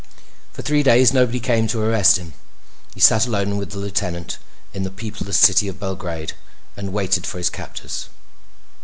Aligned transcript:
For 0.51 0.63
three 0.63 0.81
days 0.81 1.13
nobody 1.13 1.39
came 1.39 1.67
to 1.67 1.79
arrest 1.83 2.17
him. 2.17 2.33
He 2.95 2.99
sat 2.99 3.27
alone 3.27 3.57
with 3.57 3.69
the 3.69 3.77
lieutenant 3.77 4.39
in 4.73 4.81
the 4.81 4.89
peopleless 4.89 5.37
city 5.37 5.67
of 5.67 5.79
Belgrade 5.79 6.33
and 6.75 6.91
waited 6.91 7.27
for 7.27 7.37
his 7.37 7.51
captors. 7.51 8.09